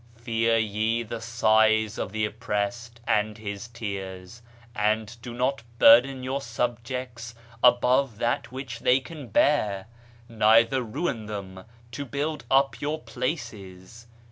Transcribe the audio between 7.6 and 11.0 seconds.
above that which they can bear, neither